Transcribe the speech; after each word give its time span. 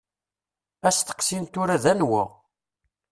Asteqsi 0.89 1.37
n 1.41 1.45
tura 1.53 1.77
d 1.83 1.85
anwa. 1.91 2.23